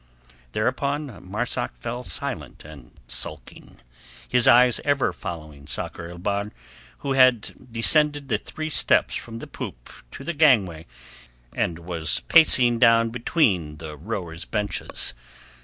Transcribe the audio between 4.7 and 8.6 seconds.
ever following Sakr el Bahr, who had descended the